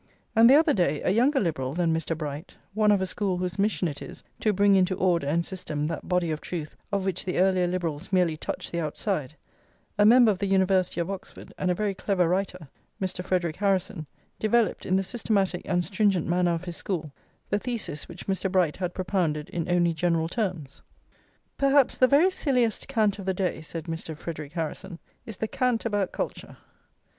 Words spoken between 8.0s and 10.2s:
merely touched the outside, a